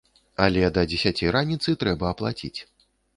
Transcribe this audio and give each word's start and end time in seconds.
Але 0.45 0.63
да 0.77 0.83
дзесяці 0.93 1.29
раніцы 1.35 1.75
трэба 1.83 2.09
аплаціць! 2.13 2.59